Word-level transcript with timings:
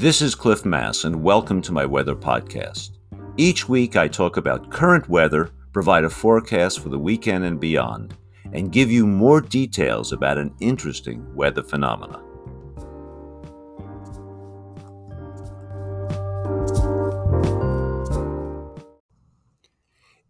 This 0.00 0.22
is 0.22 0.34
Cliff 0.34 0.64
Mass, 0.64 1.04
and 1.04 1.22
welcome 1.22 1.60
to 1.60 1.72
my 1.72 1.84
weather 1.84 2.14
podcast. 2.14 2.92
Each 3.36 3.68
week, 3.68 3.96
I 3.96 4.08
talk 4.08 4.38
about 4.38 4.70
current 4.70 5.06
weather, 5.10 5.50
provide 5.74 6.04
a 6.04 6.08
forecast 6.08 6.80
for 6.80 6.88
the 6.88 6.98
weekend 6.98 7.44
and 7.44 7.60
beyond, 7.60 8.16
and 8.54 8.72
give 8.72 8.90
you 8.90 9.06
more 9.06 9.42
details 9.42 10.10
about 10.12 10.38
an 10.38 10.54
interesting 10.58 11.22
weather 11.34 11.62
phenomena. 11.62 12.18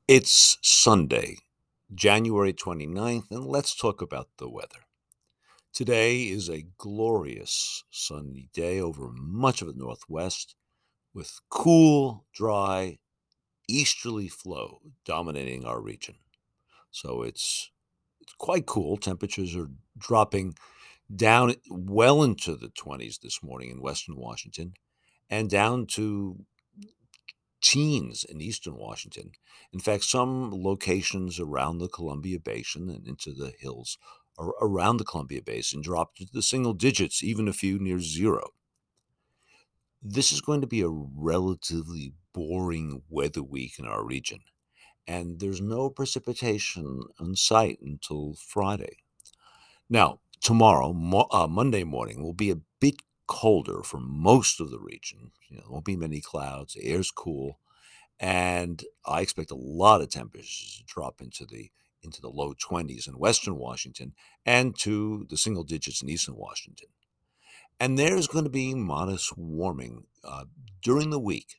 It's 0.08 0.58
Sunday, 0.62 1.36
January 1.94 2.52
29th, 2.52 3.30
and 3.30 3.46
let's 3.46 3.76
talk 3.76 4.02
about 4.02 4.30
the 4.38 4.50
weather. 4.50 4.80
Today 5.72 6.22
is 6.24 6.50
a 6.50 6.66
glorious 6.78 7.84
sunny 7.90 8.48
day 8.52 8.80
over 8.80 9.10
much 9.12 9.62
of 9.62 9.68
the 9.68 9.74
Northwest 9.74 10.56
with 11.14 11.40
cool, 11.48 12.26
dry, 12.32 12.98
easterly 13.68 14.28
flow 14.28 14.80
dominating 15.04 15.64
our 15.64 15.80
region. 15.80 16.16
So 16.90 17.22
it's 17.22 17.70
it's 18.20 18.34
quite 18.34 18.66
cool. 18.66 18.96
Temperatures 18.96 19.54
are 19.54 19.70
dropping 19.96 20.56
down 21.14 21.54
well 21.70 22.22
into 22.22 22.56
the 22.56 22.68
20s 22.68 23.20
this 23.20 23.42
morning 23.42 23.70
in 23.70 23.80
western 23.80 24.16
Washington 24.16 24.74
and 25.28 25.48
down 25.48 25.86
to 25.86 26.44
teens 27.62 28.24
in 28.24 28.40
eastern 28.40 28.76
Washington. 28.76 29.32
In 29.72 29.80
fact, 29.80 30.04
some 30.04 30.50
locations 30.52 31.38
around 31.38 31.78
the 31.78 31.88
Columbia 31.88 32.40
Basin 32.40 32.88
and 32.90 33.06
into 33.06 33.32
the 33.32 33.52
hills 33.60 33.98
around 34.60 34.96
the 34.96 35.04
Columbia 35.04 35.42
Basin 35.42 35.82
dropped 35.82 36.20
into 36.20 36.32
the 36.32 36.42
single 36.42 36.72
digits, 36.72 37.22
even 37.22 37.48
a 37.48 37.52
few 37.52 37.78
near 37.78 38.00
zero. 38.00 38.50
This 40.02 40.32
is 40.32 40.40
going 40.40 40.62
to 40.62 40.66
be 40.66 40.80
a 40.80 40.88
relatively 40.88 42.14
boring 42.32 43.02
weather 43.08 43.42
week 43.42 43.78
in 43.78 43.86
our 43.86 44.04
region, 44.04 44.40
and 45.06 45.40
there's 45.40 45.60
no 45.60 45.90
precipitation 45.90 47.02
on 47.18 47.36
sight 47.36 47.78
until 47.82 48.34
Friday. 48.34 48.96
Now, 49.90 50.20
tomorrow, 50.40 50.92
mo- 50.92 51.28
uh, 51.30 51.48
Monday 51.48 51.84
morning, 51.84 52.22
will 52.22 52.32
be 52.32 52.50
a 52.50 52.60
bit 52.80 52.96
colder 53.26 53.82
for 53.82 54.00
most 54.00 54.60
of 54.60 54.70
the 54.70 54.80
region. 54.80 55.32
You 55.48 55.56
know, 55.56 55.62
there 55.62 55.72
won't 55.72 55.84
be 55.84 55.96
many 55.96 56.20
clouds, 56.20 56.74
the 56.74 56.84
air's 56.86 57.10
cool, 57.10 57.58
and 58.18 58.84
I 59.06 59.20
expect 59.20 59.50
a 59.50 59.56
lot 59.56 60.00
of 60.00 60.10
temperatures 60.10 60.76
to 60.78 60.84
drop 60.84 61.20
into 61.20 61.44
the 61.44 61.70
into 62.02 62.20
the 62.20 62.28
low 62.28 62.54
20s 62.54 63.08
in 63.08 63.14
western 63.14 63.56
Washington 63.56 64.14
and 64.46 64.78
to 64.78 65.26
the 65.28 65.36
single 65.36 65.64
digits 65.64 66.02
in 66.02 66.08
eastern 66.08 66.36
Washington. 66.36 66.88
And 67.78 67.98
there's 67.98 68.26
going 68.26 68.44
to 68.44 68.50
be 68.50 68.74
modest 68.74 69.36
warming 69.36 70.04
uh, 70.22 70.44
during 70.82 71.10
the 71.10 71.18
week. 71.18 71.56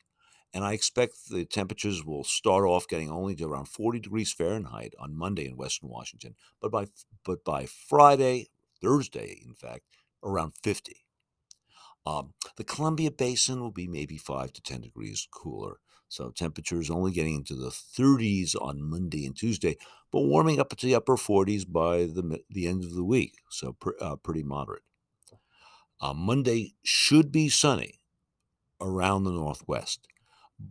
And 0.54 0.64
I 0.64 0.72
expect 0.72 1.30
the 1.30 1.44
temperatures 1.44 2.04
will 2.04 2.24
start 2.24 2.64
off 2.64 2.86
getting 2.86 3.10
only 3.10 3.34
to 3.36 3.46
around 3.46 3.68
40 3.68 4.00
degrees 4.00 4.32
Fahrenheit 4.32 4.94
on 4.98 5.16
Monday 5.16 5.46
in 5.46 5.56
western 5.56 5.88
Washington, 5.88 6.34
but 6.60 6.70
by 6.70 6.86
but 7.24 7.42
by 7.42 7.66
Friday, 7.66 8.48
Thursday, 8.82 9.40
in 9.44 9.54
fact, 9.54 9.84
around 10.22 10.52
50. 10.62 11.06
Um, 12.04 12.34
the 12.56 12.64
Columbia 12.64 13.10
Basin 13.10 13.60
will 13.60 13.70
be 13.70 13.86
maybe 13.86 14.18
5 14.18 14.52
to 14.52 14.62
10 14.62 14.80
degrees 14.80 15.26
cooler. 15.30 15.78
So 16.12 16.30
temperatures 16.30 16.90
only 16.90 17.10
getting 17.10 17.36
into 17.36 17.54
the 17.54 17.70
30s 17.70 18.54
on 18.60 18.82
Monday 18.82 19.24
and 19.24 19.34
Tuesday, 19.34 19.78
but 20.10 20.20
warming 20.20 20.60
up 20.60 20.68
to 20.76 20.84
the 20.84 20.94
upper 20.94 21.16
40s 21.16 21.64
by 21.66 22.00
the, 22.00 22.40
the 22.50 22.68
end 22.68 22.84
of 22.84 22.92
the 22.92 23.02
week. 23.02 23.36
So 23.48 23.72
pr- 23.72 23.92
uh, 23.98 24.16
pretty 24.16 24.42
moderate. 24.42 24.82
Uh, 26.02 26.12
Monday 26.12 26.74
should 26.84 27.32
be 27.32 27.48
sunny 27.48 27.98
around 28.78 29.24
the 29.24 29.30
northwest, 29.30 30.06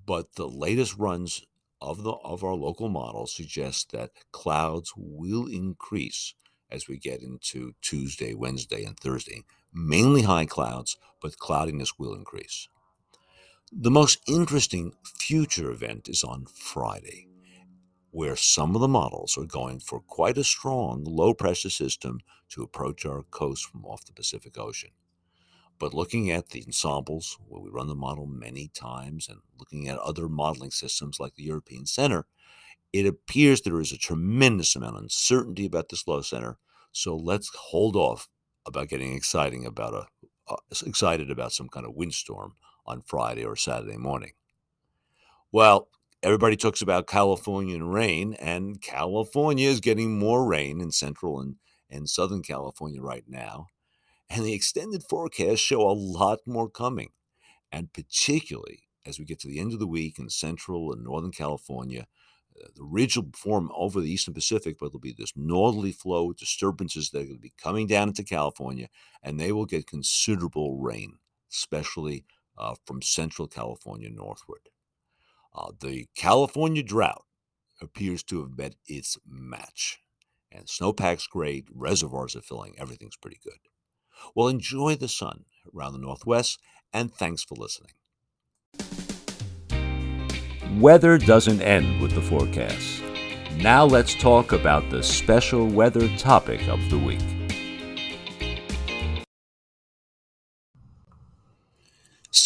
but 0.05 0.35
the 0.35 0.47
latest 0.47 0.95
runs 0.99 1.43
of 1.81 2.03
the 2.03 2.11
of 2.11 2.43
our 2.43 2.53
local 2.53 2.87
model 2.87 3.25
suggest 3.25 3.91
that 3.93 4.11
clouds 4.31 4.93
will 4.95 5.47
increase 5.47 6.35
as 6.69 6.87
we 6.87 6.99
get 6.99 7.23
into 7.23 7.73
Tuesday, 7.81 8.35
Wednesday, 8.35 8.83
and 8.83 8.99
Thursday. 8.99 9.41
Mainly 9.73 10.21
high 10.21 10.45
clouds, 10.45 10.97
but 11.19 11.39
cloudiness 11.39 11.97
will 11.97 12.13
increase. 12.13 12.67
The 13.73 13.89
most 13.89 14.19
interesting 14.27 14.91
future 15.05 15.71
event 15.71 16.09
is 16.09 16.25
on 16.25 16.45
Friday, 16.45 17.29
where 18.09 18.35
some 18.35 18.75
of 18.75 18.81
the 18.81 18.87
models 18.89 19.37
are 19.37 19.45
going 19.45 19.79
for 19.79 20.01
quite 20.01 20.37
a 20.37 20.43
strong 20.43 21.05
low 21.05 21.33
pressure 21.33 21.69
system 21.69 22.19
to 22.49 22.63
approach 22.63 23.05
our 23.05 23.23
coast 23.23 23.65
from 23.65 23.85
off 23.85 24.03
the 24.03 24.11
Pacific 24.11 24.57
Ocean. 24.57 24.89
But 25.79 25.93
looking 25.93 26.29
at 26.29 26.49
the 26.49 26.61
ensembles, 26.65 27.37
where 27.47 27.61
we 27.61 27.69
run 27.69 27.87
the 27.87 27.95
model 27.95 28.27
many 28.27 28.67
times, 28.67 29.29
and 29.29 29.39
looking 29.57 29.87
at 29.87 29.97
other 29.99 30.27
modeling 30.27 30.71
systems 30.71 31.17
like 31.17 31.35
the 31.35 31.43
European 31.43 31.85
Center, 31.85 32.25
it 32.91 33.05
appears 33.05 33.61
there 33.61 33.79
is 33.79 33.93
a 33.93 33.97
tremendous 33.97 34.75
amount 34.75 34.97
of 34.97 35.03
uncertainty 35.03 35.65
about 35.65 35.87
this 35.87 36.05
low 36.05 36.21
center. 36.21 36.57
So 36.91 37.15
let's 37.15 37.49
hold 37.55 37.95
off 37.95 38.27
about 38.65 38.89
getting 38.89 39.13
exciting 39.13 39.65
about 39.65 39.93
a 39.93 40.07
uh, 40.49 40.57
excited 40.85 41.31
about 41.31 41.53
some 41.53 41.69
kind 41.69 41.85
of 41.85 41.95
windstorm 41.95 42.55
on 42.91 43.01
Friday 43.01 43.45
or 43.45 43.55
Saturday 43.55 43.97
morning. 43.97 44.31
Well, 45.51 45.87
everybody 46.21 46.57
talks 46.57 46.81
about 46.81 47.07
California 47.07 47.75
and 47.75 47.93
rain, 47.93 48.33
and 48.35 48.81
California 48.81 49.69
is 49.69 49.79
getting 49.79 50.19
more 50.19 50.45
rain 50.45 50.81
in 50.81 50.91
central 50.91 51.39
and, 51.39 51.55
and 51.89 52.09
southern 52.09 52.43
California 52.43 53.01
right 53.01 53.23
now. 53.27 53.67
And 54.29 54.45
the 54.45 54.53
extended 54.53 55.03
forecasts 55.03 55.59
show 55.59 55.81
a 55.81 55.91
lot 55.91 56.39
more 56.45 56.69
coming. 56.69 57.09
And 57.71 57.93
particularly 57.93 58.83
as 59.05 59.17
we 59.17 59.25
get 59.25 59.39
to 59.39 59.47
the 59.47 59.59
end 59.59 59.73
of 59.73 59.79
the 59.79 59.87
week 59.87 60.19
in 60.19 60.29
central 60.29 60.91
and 60.91 61.03
northern 61.03 61.31
California, 61.31 62.07
uh, 62.61 62.67
the 62.75 62.83
ridge 62.83 63.15
will 63.15 63.31
form 63.33 63.71
over 63.73 64.01
the 64.01 64.11
eastern 64.11 64.33
Pacific, 64.33 64.77
but 64.79 64.87
there'll 64.87 64.99
be 64.99 65.15
this 65.17 65.33
northerly 65.35 65.91
flow 65.91 66.33
disturbances 66.33 67.09
that 67.09 67.19
are 67.19 67.25
going 67.25 67.35
to 67.35 67.41
be 67.41 67.53
coming 67.61 67.87
down 67.87 68.09
into 68.09 68.23
California, 68.23 68.89
and 69.23 69.39
they 69.39 69.51
will 69.51 69.65
get 69.65 69.87
considerable 69.87 70.77
rain, 70.77 71.19
especially 71.51 72.25
uh, 72.57 72.75
from 72.85 73.01
central 73.01 73.47
California 73.47 74.09
northward. 74.09 74.69
Uh, 75.53 75.71
the 75.79 76.07
California 76.15 76.83
drought 76.83 77.25
appears 77.81 78.23
to 78.23 78.41
have 78.41 78.57
met 78.57 78.75
its 78.87 79.17
match, 79.27 79.99
and 80.51 80.65
snowpack's 80.65 81.27
great, 81.27 81.65
reservoirs 81.73 82.35
are 82.35 82.41
filling, 82.41 82.73
everything's 82.77 83.17
pretty 83.17 83.39
good. 83.43 83.59
Well, 84.35 84.47
enjoy 84.47 84.95
the 84.95 85.07
sun 85.07 85.45
around 85.75 85.93
the 85.93 85.99
northwest, 85.99 86.59
and 86.93 87.13
thanks 87.13 87.43
for 87.43 87.55
listening. 87.55 87.93
Weather 90.79 91.17
doesn't 91.17 91.61
end 91.61 92.01
with 92.01 92.13
the 92.13 92.21
forecast. 92.21 93.03
Now 93.57 93.85
let's 93.85 94.15
talk 94.15 94.53
about 94.53 94.89
the 94.89 95.03
special 95.03 95.67
weather 95.67 96.07
topic 96.17 96.67
of 96.69 96.89
the 96.89 96.97
week. 96.97 97.19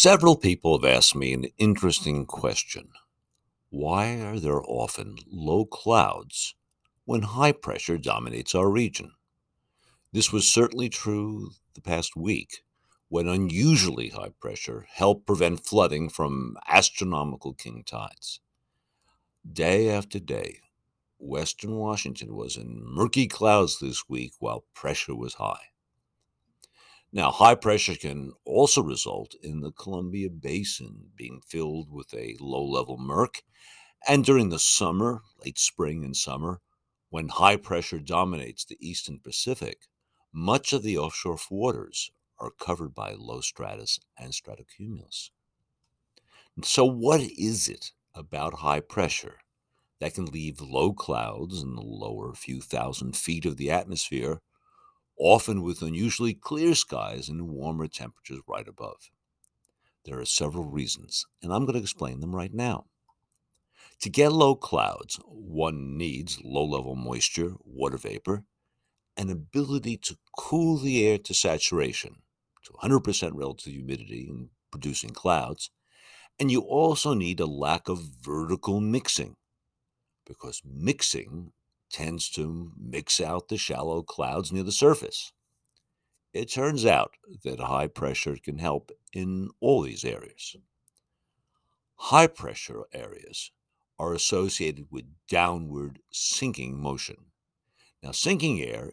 Several 0.06 0.36
people 0.36 0.78
have 0.78 0.88
asked 0.88 1.16
me 1.16 1.32
an 1.32 1.46
interesting 1.58 2.26
question. 2.26 2.90
Why 3.70 4.20
are 4.20 4.38
there 4.38 4.62
often 4.62 5.16
low 5.26 5.64
clouds 5.64 6.54
when 7.06 7.22
high 7.22 7.50
pressure 7.50 7.98
dominates 7.98 8.54
our 8.54 8.70
region? 8.70 9.14
This 10.12 10.32
was 10.32 10.48
certainly 10.48 10.88
true 10.88 11.50
the 11.74 11.80
past 11.80 12.14
week 12.14 12.62
when 13.08 13.26
unusually 13.26 14.10
high 14.10 14.30
pressure 14.40 14.86
helped 14.88 15.26
prevent 15.26 15.66
flooding 15.66 16.08
from 16.08 16.56
astronomical 16.68 17.52
king 17.54 17.82
tides. 17.84 18.38
Day 19.52 19.90
after 19.90 20.20
day, 20.20 20.60
Western 21.18 21.74
Washington 21.74 22.36
was 22.36 22.56
in 22.56 22.80
murky 22.80 23.26
clouds 23.26 23.80
this 23.80 24.08
week 24.08 24.34
while 24.38 24.66
pressure 24.72 25.16
was 25.16 25.34
high. 25.34 25.70
Now, 27.12 27.30
high 27.30 27.54
pressure 27.54 27.94
can 27.94 28.32
also 28.44 28.82
result 28.82 29.34
in 29.42 29.60
the 29.60 29.72
Columbia 29.72 30.28
Basin 30.28 31.10
being 31.16 31.40
filled 31.46 31.90
with 31.90 32.12
a 32.12 32.36
low 32.40 32.64
level 32.64 32.98
murk. 32.98 33.42
And 34.06 34.24
during 34.24 34.50
the 34.50 34.58
summer, 34.58 35.22
late 35.44 35.58
spring 35.58 36.04
and 36.04 36.16
summer, 36.16 36.60
when 37.08 37.28
high 37.28 37.56
pressure 37.56 38.00
dominates 38.00 38.64
the 38.64 38.76
eastern 38.80 39.20
Pacific, 39.20 39.88
much 40.32 40.72
of 40.72 40.82
the 40.82 40.98
offshore 40.98 41.38
waters 41.50 42.10
are 42.38 42.50
covered 42.50 42.94
by 42.94 43.12
low 43.12 43.40
stratus 43.40 43.98
and 44.18 44.32
stratocumulus. 44.32 45.30
So, 46.62 46.84
what 46.84 47.20
is 47.20 47.68
it 47.68 47.92
about 48.14 48.54
high 48.54 48.80
pressure 48.80 49.38
that 50.00 50.14
can 50.14 50.26
leave 50.26 50.60
low 50.60 50.92
clouds 50.92 51.62
in 51.62 51.74
the 51.74 51.82
lower 51.82 52.34
few 52.34 52.60
thousand 52.60 53.16
feet 53.16 53.46
of 53.46 53.56
the 53.56 53.70
atmosphere 53.70 54.40
often 55.18 55.62
with 55.62 55.82
unusually 55.82 56.34
clear 56.34 56.74
skies 56.74 57.28
and 57.28 57.48
warmer 57.48 57.86
temperatures 57.88 58.40
right 58.46 58.68
above. 58.68 59.10
There 60.04 60.18
are 60.20 60.24
several 60.24 60.64
reasons, 60.64 61.26
and 61.42 61.52
I'm 61.52 61.64
going 61.64 61.74
to 61.74 61.82
explain 61.82 62.20
them 62.20 62.34
right 62.34 62.52
now. 62.52 62.86
To 64.00 64.10
get 64.10 64.32
low 64.32 64.54
clouds, 64.54 65.18
one 65.24 65.96
needs 65.96 66.40
low 66.44 66.64
level 66.64 66.94
moisture, 66.94 67.54
water 67.64 67.96
vapor, 67.96 68.44
an 69.16 69.30
ability 69.30 69.96
to 69.96 70.18
cool 70.36 70.76
the 70.76 71.06
air 71.06 71.18
to 71.18 71.34
saturation, 71.34 72.16
to 72.64 72.72
100% 72.72 73.30
relative 73.34 73.72
humidity, 73.72 74.26
in 74.28 74.50
producing 74.70 75.10
clouds. 75.10 75.70
And 76.38 76.50
you 76.50 76.60
also 76.60 77.14
need 77.14 77.40
a 77.40 77.46
lack 77.46 77.88
of 77.88 78.00
vertical 78.20 78.80
mixing 78.80 79.36
because 80.26 80.60
mixing 80.64 81.52
tends 81.96 82.28
to 82.28 82.72
mix 82.78 83.22
out 83.22 83.48
the 83.48 83.56
shallow 83.56 84.02
clouds 84.02 84.52
near 84.52 84.62
the 84.62 84.70
surface. 84.70 85.32
It 86.34 86.52
turns 86.52 86.84
out 86.84 87.14
that 87.42 87.58
high 87.58 87.86
pressure 87.86 88.36
can 88.36 88.58
help 88.58 88.92
in 89.14 89.48
all 89.60 89.80
these 89.80 90.04
areas. 90.04 90.56
High 91.94 92.26
pressure 92.26 92.84
areas 92.92 93.50
are 93.98 94.12
associated 94.12 94.88
with 94.90 95.06
downward 95.26 96.00
sinking 96.10 96.78
motion. 96.78 97.16
Now, 98.02 98.10
sinking 98.10 98.60
air 98.60 98.92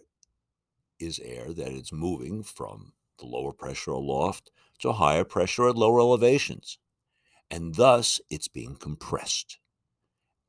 is 0.97 1.19
air 1.19 1.51
that 1.51 1.73
is 1.73 1.91
moving 1.91 2.41
from 2.41 2.93
the 3.19 3.25
lower 3.25 3.51
pressure 3.51 3.91
aloft 3.91 4.49
to 4.79 4.93
higher 4.93 5.25
pressure 5.25 5.67
at 5.67 5.75
lower 5.75 5.99
elevations, 5.99 6.77
and 7.51 7.75
thus 7.75 8.21
it's 8.29 8.47
being 8.47 8.77
compressed. 8.77 9.59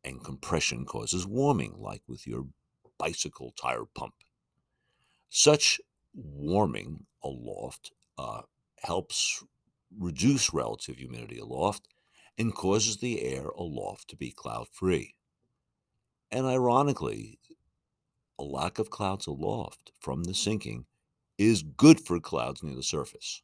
And 0.05 0.23
compression 0.23 0.85
causes 0.85 1.27
warming, 1.27 1.77
like 1.79 2.03
with 2.07 2.27
your 2.27 2.47
bicycle 2.99 3.53
tire 3.53 3.87
pump. 3.95 4.15
Such 5.31 5.81
warming 6.15 7.07
aloft 7.23 7.93
uh, 8.19 8.43
helps 8.83 9.43
reduce 9.99 10.53
relative 10.53 10.97
humidity 10.97 11.39
aloft 11.39 11.89
and 12.37 12.55
causes 12.55 12.99
the 12.99 13.23
air 13.23 13.49
aloft 13.49 14.09
to 14.09 14.17
be 14.17 14.31
cloud 14.31 14.69
free. 14.73 15.15
And 16.31 16.47
ironically, 16.47 17.39
a 18.39 18.43
lack 18.43 18.79
of 18.79 18.91
clouds 18.91 19.27
aloft 19.27 19.93
from 20.01 20.25
the 20.25 20.35
sinking 20.35 20.87
is 21.39 21.63
good 21.63 22.01
for 22.01 22.21
clouds 22.21 22.63
near 22.63 22.75
the 22.75 22.83
surface. 22.83 23.43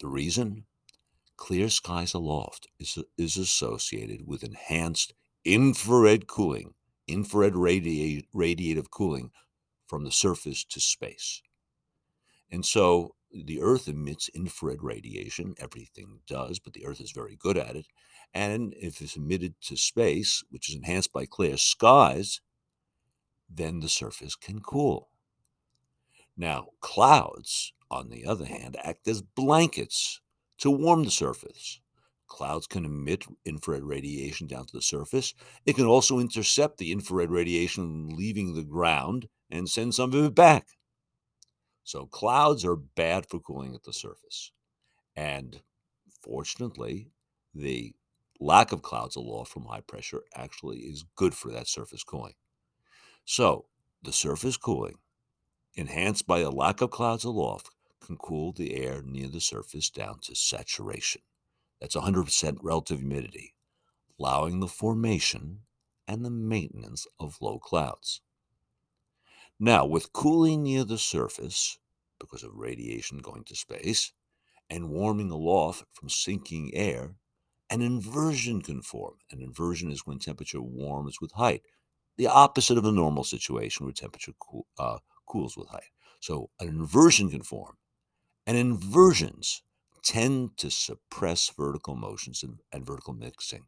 The 0.00 0.08
reason? 0.08 0.64
Clear 1.36 1.68
skies 1.68 2.14
aloft 2.14 2.68
is, 2.78 2.98
is 3.18 3.36
associated 3.36 4.26
with 4.26 4.44
enhanced 4.44 5.14
infrared 5.44 6.26
cooling, 6.26 6.74
infrared 7.08 7.54
radi- 7.54 8.24
radiative 8.34 8.90
cooling 8.90 9.30
from 9.86 10.04
the 10.04 10.12
surface 10.12 10.64
to 10.64 10.80
space. 10.80 11.42
And 12.50 12.64
so 12.64 13.14
the 13.32 13.60
Earth 13.60 13.88
emits 13.88 14.28
infrared 14.28 14.82
radiation. 14.82 15.54
Everything 15.58 16.20
does, 16.26 16.58
but 16.58 16.74
the 16.74 16.86
Earth 16.86 17.00
is 17.00 17.12
very 17.12 17.36
good 17.36 17.56
at 17.56 17.76
it. 17.76 17.86
And 18.34 18.74
if 18.76 19.00
it's 19.00 19.16
emitted 19.16 19.54
to 19.62 19.76
space, 19.76 20.42
which 20.50 20.68
is 20.68 20.74
enhanced 20.74 21.12
by 21.12 21.26
clear 21.26 21.56
skies, 21.56 22.40
then 23.48 23.80
the 23.80 23.88
surface 23.88 24.34
can 24.34 24.60
cool. 24.60 25.10
Now, 26.36 26.68
clouds, 26.80 27.74
on 27.90 28.08
the 28.08 28.24
other 28.24 28.46
hand, 28.46 28.76
act 28.82 29.06
as 29.06 29.20
blankets 29.20 30.21
to 30.62 30.70
warm 30.70 31.02
the 31.02 31.10
surface. 31.10 31.80
Clouds 32.28 32.68
can 32.68 32.84
emit 32.84 33.26
infrared 33.44 33.82
radiation 33.82 34.46
down 34.46 34.64
to 34.66 34.76
the 34.76 34.80
surface. 34.80 35.34
It 35.66 35.74
can 35.74 35.86
also 35.86 36.20
intercept 36.20 36.78
the 36.78 36.92
infrared 36.92 37.30
radiation 37.30 38.08
leaving 38.16 38.54
the 38.54 38.62
ground 38.62 39.28
and 39.50 39.68
send 39.68 39.94
some 39.94 40.14
of 40.14 40.24
it 40.24 40.34
back. 40.36 40.66
So 41.82 42.06
clouds 42.06 42.64
are 42.64 42.76
bad 42.76 43.26
for 43.26 43.40
cooling 43.40 43.74
at 43.74 43.82
the 43.82 43.92
surface. 43.92 44.52
And 45.16 45.60
fortunately, 46.22 47.10
the 47.52 47.92
lack 48.38 48.70
of 48.70 48.82
clouds 48.82 49.16
aloft 49.16 49.52
from 49.52 49.64
high 49.64 49.80
pressure 49.80 50.22
actually 50.32 50.78
is 50.78 51.04
good 51.16 51.34
for 51.34 51.50
that 51.50 51.66
surface 51.66 52.04
cooling. 52.04 52.34
So 53.24 53.66
the 54.02 54.12
surface 54.12 54.56
cooling, 54.56 54.98
enhanced 55.74 56.28
by 56.28 56.38
a 56.38 56.50
lack 56.50 56.80
of 56.80 56.90
clouds 56.90 57.24
aloft, 57.24 57.70
can 58.12 58.18
cool 58.18 58.52
the 58.52 58.74
air 58.74 59.02
near 59.02 59.28
the 59.28 59.40
surface 59.40 59.88
down 59.88 60.18
to 60.20 60.34
saturation. 60.34 61.22
That's 61.80 61.96
100% 61.96 62.58
relative 62.62 62.98
humidity, 62.98 63.54
allowing 64.18 64.60
the 64.60 64.68
formation 64.68 65.60
and 66.06 66.24
the 66.24 66.30
maintenance 66.30 67.06
of 67.18 67.40
low 67.40 67.58
clouds. 67.58 68.20
Now, 69.58 69.86
with 69.86 70.12
cooling 70.12 70.62
near 70.62 70.84
the 70.84 70.98
surface, 70.98 71.78
because 72.20 72.42
of 72.42 72.54
radiation 72.54 73.18
going 73.18 73.44
to 73.44 73.56
space, 73.56 74.12
and 74.68 74.90
warming 74.90 75.30
aloft 75.30 75.84
from 75.92 76.08
sinking 76.08 76.72
air, 76.74 77.14
an 77.70 77.80
inversion 77.80 78.60
can 78.60 78.82
form. 78.82 79.14
An 79.30 79.40
inversion 79.40 79.90
is 79.90 80.06
when 80.06 80.18
temperature 80.18 80.60
warms 80.60 81.20
with 81.20 81.32
height, 81.32 81.62
the 82.16 82.26
opposite 82.26 82.76
of 82.76 82.84
a 82.84 82.92
normal 82.92 83.24
situation 83.24 83.86
where 83.86 83.94
temperature 83.94 84.32
cool, 84.38 84.66
uh, 84.78 84.98
cools 85.26 85.56
with 85.56 85.68
height. 85.68 85.90
So 86.20 86.50
an 86.60 86.68
inversion 86.68 87.30
can 87.30 87.42
form. 87.42 87.76
And 88.46 88.56
inversions 88.56 89.62
tend 90.02 90.56
to 90.58 90.70
suppress 90.70 91.50
vertical 91.56 91.94
motions 91.94 92.42
and, 92.42 92.58
and 92.72 92.84
vertical 92.84 93.14
mixing. 93.14 93.64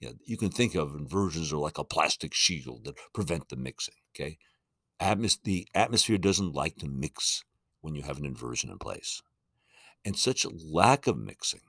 You, 0.00 0.08
know, 0.08 0.14
you 0.24 0.36
can 0.36 0.50
think 0.50 0.74
of 0.74 0.94
inversions 0.94 1.52
are 1.52 1.58
like 1.58 1.78
a 1.78 1.84
plastic 1.84 2.34
shield 2.34 2.84
that 2.84 2.98
prevent 3.14 3.48
the 3.48 3.56
mixing. 3.56 3.94
Okay, 4.14 4.38
Atmos- 5.00 5.42
the 5.42 5.68
atmosphere 5.74 6.18
doesn't 6.18 6.54
like 6.54 6.76
to 6.76 6.88
mix 6.88 7.44
when 7.80 7.94
you 7.94 8.02
have 8.02 8.18
an 8.18 8.24
inversion 8.24 8.70
in 8.70 8.78
place. 8.78 9.22
And 10.04 10.16
such 10.16 10.46
lack 10.46 11.06
of 11.06 11.18
mixing 11.18 11.60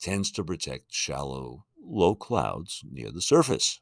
tends 0.00 0.30
to 0.32 0.44
protect 0.44 0.92
shallow, 0.92 1.64
low 1.82 2.14
clouds 2.14 2.82
near 2.88 3.10
the 3.10 3.22
surface. 3.22 3.80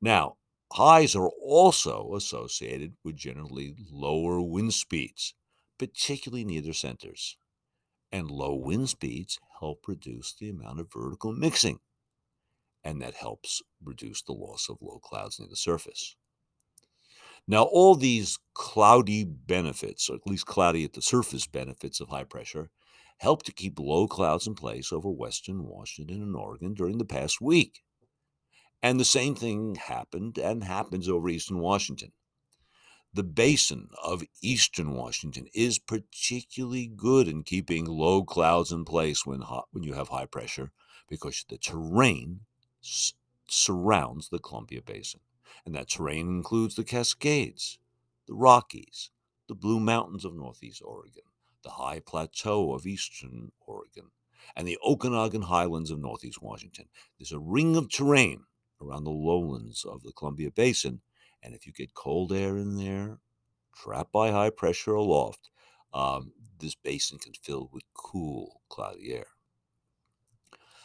Now, 0.00 0.36
highs 0.72 1.14
are 1.14 1.30
also 1.42 2.14
associated 2.14 2.94
with 3.02 3.16
generally 3.16 3.74
lower 3.90 4.40
wind 4.40 4.74
speeds, 4.74 5.34
particularly 5.78 6.44
near 6.44 6.60
their 6.60 6.72
centers. 6.72 7.36
And 8.12 8.30
low 8.30 8.54
wind 8.54 8.88
speeds 8.90 9.38
help 9.60 9.88
reduce 9.88 10.34
the 10.34 10.48
amount 10.48 10.80
of 10.80 10.92
vertical 10.92 11.32
mixing, 11.32 11.80
and 12.84 13.00
that 13.02 13.14
helps 13.14 13.62
reduce 13.82 14.22
the 14.22 14.32
loss 14.32 14.68
of 14.68 14.78
low 14.80 14.98
clouds 14.98 15.40
near 15.40 15.48
the 15.48 15.56
surface. 15.56 16.16
Now, 17.46 17.64
all 17.64 17.94
these 17.94 18.38
cloudy 18.54 19.24
benefits, 19.24 20.08
or 20.08 20.16
at 20.16 20.26
least 20.26 20.46
cloudy 20.46 20.84
at 20.84 20.94
the 20.94 21.02
surface 21.02 21.46
benefits 21.46 22.00
of 22.00 22.08
high 22.08 22.24
pressure, 22.24 22.70
help 23.18 23.42
to 23.44 23.52
keep 23.52 23.78
low 23.78 24.06
clouds 24.06 24.46
in 24.46 24.54
place 24.54 24.92
over 24.92 25.10
western 25.10 25.64
Washington 25.64 26.22
and 26.22 26.36
Oregon 26.36 26.74
during 26.74 26.98
the 26.98 27.04
past 27.04 27.40
week. 27.40 27.82
And 28.82 28.98
the 28.98 29.04
same 29.04 29.34
thing 29.34 29.76
happened 29.76 30.38
and 30.38 30.64
happens 30.64 31.08
over 31.08 31.28
eastern 31.28 31.58
Washington. 31.58 32.12
The 33.14 33.22
basin 33.22 33.90
of 34.02 34.24
eastern 34.42 34.90
Washington 34.90 35.46
is 35.54 35.78
particularly 35.78 36.88
good 36.88 37.28
in 37.28 37.44
keeping 37.44 37.84
low 37.84 38.24
clouds 38.24 38.72
in 38.72 38.84
place 38.84 39.24
when, 39.24 39.42
hot, 39.42 39.68
when 39.70 39.84
you 39.84 39.92
have 39.92 40.08
high 40.08 40.26
pressure 40.26 40.72
because 41.08 41.44
the 41.48 41.56
terrain 41.56 42.40
s- 42.82 43.14
surrounds 43.48 44.30
the 44.30 44.40
Columbia 44.40 44.82
Basin 44.82 45.20
and 45.64 45.76
that 45.76 45.90
terrain 45.90 46.26
includes 46.26 46.74
the 46.74 46.82
Cascades, 46.82 47.78
the 48.26 48.34
Rockies, 48.34 49.10
the 49.46 49.54
Blue 49.54 49.78
Mountains 49.78 50.24
of 50.24 50.34
Northeast 50.34 50.82
Oregon, 50.84 51.22
the 51.62 51.70
High 51.70 52.00
Plateau 52.00 52.74
of 52.74 52.84
Eastern 52.84 53.52
Oregon, 53.60 54.10
and 54.56 54.66
the 54.66 54.78
Okanogan 54.84 55.44
Highlands 55.44 55.92
of 55.92 56.00
Northeast 56.00 56.42
Washington. 56.42 56.88
There's 57.16 57.30
a 57.30 57.38
ring 57.38 57.76
of 57.76 57.90
terrain 57.90 58.46
around 58.82 59.04
the 59.04 59.10
lowlands 59.10 59.84
of 59.84 60.02
the 60.02 60.10
Columbia 60.10 60.50
Basin, 60.50 61.00
and 61.44 61.54
if 61.54 61.66
you 61.66 61.72
get 61.72 61.94
cold 61.94 62.32
air 62.32 62.56
in 62.56 62.76
there, 62.76 63.18
trapped 63.76 64.12
by 64.12 64.30
high 64.30 64.50
pressure 64.50 64.94
aloft, 64.94 65.50
um, 65.92 66.32
this 66.58 66.74
basin 66.74 67.18
can 67.18 67.34
fill 67.34 67.68
with 67.72 67.84
cool, 67.94 68.62
cloudy 68.68 69.12
air. 69.12 69.26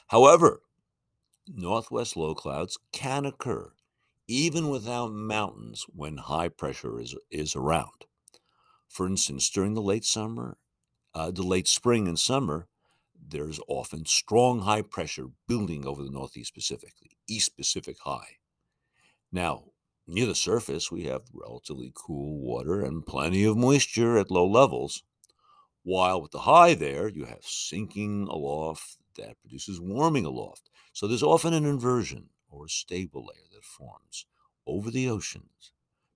However, 0.07 0.61
northwest 1.47 2.17
low 2.17 2.35
clouds 2.35 2.77
can 2.91 3.25
occur 3.25 3.71
even 4.29 4.69
without 4.69 5.11
mountains 5.11 5.85
when 5.89 6.17
high 6.17 6.49
pressure 6.49 6.99
is, 6.99 7.15
is 7.31 7.55
around. 7.55 8.05
For 8.87 9.07
instance, 9.07 9.49
during 9.49 9.73
the 9.73 9.81
late 9.81 10.05
summer, 10.05 10.57
uh, 11.15 11.31
the 11.31 11.41
late 11.41 11.67
spring 11.67 12.07
and 12.07 12.17
summer, 12.17 12.67
there's 13.19 13.59
often 13.67 14.05
strong 14.05 14.61
high 14.61 14.83
pressure 14.83 15.27
building 15.47 15.85
over 15.85 16.03
the 16.03 16.11
Northeast 16.11 16.53
Pacific, 16.53 16.93
the 17.01 17.09
East 17.27 17.57
Pacific 17.57 17.97
High. 18.03 18.37
Now, 19.31 19.65
near 20.09 20.25
the 20.25 20.35
surface, 20.35 20.91
we 20.91 21.03
have 21.03 21.21
relatively 21.33 21.91
cool 21.93 22.39
water 22.39 22.81
and 22.81 23.05
plenty 23.05 23.43
of 23.43 23.57
moisture 23.57 24.17
at 24.17 24.31
low 24.31 24.47
levels, 24.47 25.03
while 25.83 26.21
with 26.21 26.31
the 26.31 26.39
high 26.39 26.73
there, 26.73 27.07
you 27.07 27.25
have 27.25 27.43
sinking 27.43 28.27
aloft 28.29 28.97
that 29.17 29.39
produces 29.41 29.79
warming 29.79 30.25
aloft. 30.25 30.69
So 30.93 31.07
there's 31.07 31.23
often 31.23 31.53
an 31.53 31.65
inversion 31.65 32.29
or 32.49 32.67
stable 32.67 33.21
layer 33.21 33.47
that 33.53 33.63
forms 33.63 34.25
over 34.65 34.91
the 34.91 35.09
oceans 35.09 35.71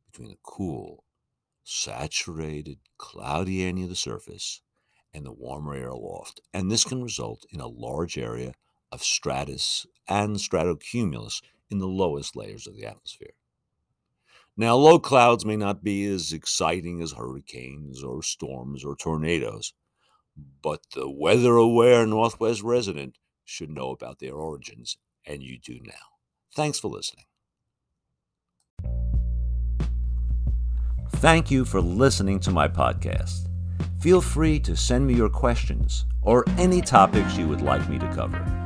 between 0.05 0.29
the 0.29 0.37
cool, 0.43 1.05
saturated, 1.63 2.79
cloudy 2.97 3.63
air 3.63 3.73
near 3.73 3.87
the 3.87 3.95
surface 3.95 4.61
and 5.13 5.25
the 5.25 5.31
warmer 5.31 5.75
air 5.75 5.89
aloft. 5.89 6.41
And 6.53 6.71
this 6.71 6.83
can 6.83 7.03
result 7.03 7.45
in 7.51 7.59
a 7.59 7.67
large 7.67 8.17
area 8.17 8.53
of 8.91 9.03
stratus 9.03 9.85
and 10.07 10.35
stratocumulus 10.37 11.41
in 11.69 11.79
the 11.79 11.87
lowest 11.87 12.35
layers 12.35 12.67
of 12.67 12.75
the 12.75 12.85
atmosphere. 12.85 13.33
Now, 14.55 14.75
low 14.75 14.99
clouds 14.99 15.45
may 15.45 15.55
not 15.55 15.83
be 15.83 16.05
as 16.05 16.31
exciting 16.31 17.01
as 17.01 17.13
hurricanes 17.13 18.03
or 18.03 18.21
storms 18.21 18.83
or 18.85 18.95
tornadoes, 18.95 19.73
but 20.61 20.81
the 20.93 21.09
weather 21.09 21.55
aware 21.55 22.05
Northwest 22.05 22.61
resident 22.61 23.17
should 23.43 23.71
know 23.71 23.89
about 23.89 24.19
their 24.19 24.35
origins, 24.35 24.97
and 25.25 25.41
you 25.41 25.57
do 25.59 25.79
now. 25.83 25.93
Thanks 26.55 26.79
for 26.79 26.89
listening. 26.89 27.25
Thank 31.13 31.49
you 31.49 31.65
for 31.65 31.81
listening 31.81 32.39
to 32.41 32.51
my 32.51 32.67
podcast. 32.67 33.47
Feel 33.99 34.21
free 34.21 34.59
to 34.59 34.75
send 34.75 35.07
me 35.07 35.13
your 35.13 35.29
questions 35.29 36.05
or 36.21 36.43
any 36.57 36.81
topics 36.81 37.37
you 37.37 37.47
would 37.47 37.61
like 37.61 37.87
me 37.89 37.97
to 37.97 38.07
cover. 38.13 38.62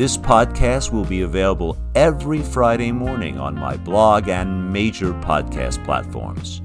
This 0.00 0.16
podcast 0.16 0.92
will 0.92 1.04
be 1.04 1.20
available 1.20 1.76
every 1.94 2.40
Friday 2.40 2.90
morning 2.90 3.38
on 3.38 3.54
my 3.54 3.76
blog 3.76 4.30
and 4.30 4.72
major 4.72 5.12
podcast 5.12 5.84
platforms. 5.84 6.62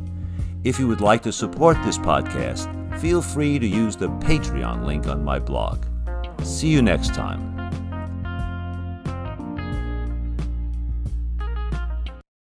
If 0.63 0.79
you 0.79 0.87
would 0.87 1.01
like 1.01 1.21
to 1.23 1.33
support 1.33 1.75
this 1.83 1.97
podcast, 1.97 2.71
feel 2.97 3.21
free 3.21 3.59
to 3.59 3.67
use 3.67 3.97
the 3.97 4.07
Patreon 4.07 4.85
link 4.85 5.07
on 5.07 5.21
my 5.21 5.37
blog. 5.37 5.83
See 6.43 6.69
you 6.69 6.81
next 6.81 7.13
time. 7.13 7.54